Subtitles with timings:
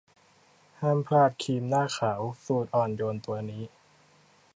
[0.79, 3.63] ห้ามพลาดครีมหน้าขาวสูตรอ่อนโยนตัวนี้